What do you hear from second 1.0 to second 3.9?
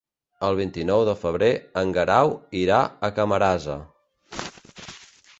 de febrer en Guerau irà a Camarasa.